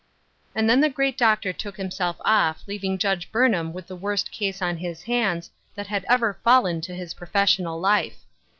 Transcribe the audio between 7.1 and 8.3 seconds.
professional life.